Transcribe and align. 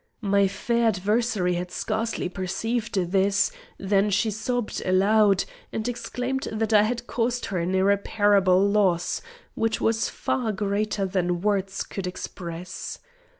My 0.23 0.47
fair 0.47 0.87
adversary 0.87 1.53
had 1.53 1.69
scarcely 1.69 2.27
perceived 2.27 2.95
this, 2.95 3.51
than 3.77 4.09
she 4.09 4.31
sobbed 4.31 4.81
aloud, 4.83 5.43
and 5.71 5.87
exclaimed 5.87 6.47
that 6.51 6.73
I 6.73 6.81
had 6.81 7.05
caused 7.05 7.45
her 7.45 7.59
an 7.59 7.75
irreparable 7.75 8.67
loss, 8.67 9.21
which 9.53 9.79
was 9.79 10.09
far 10.09 10.53
greater 10.53 11.05
than 11.05 11.41
words 11.41 11.83
could 11.83 12.07
express. 12.07 12.97